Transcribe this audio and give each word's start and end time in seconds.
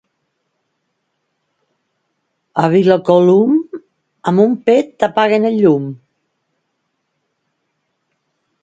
A 2.63 2.69
Vilacolum, 2.77 3.61
amb 4.33 4.45
un 4.47 4.57
pet 4.71 5.07
apaguen 5.11 5.47
el 5.53 5.61
llum. 5.67 5.89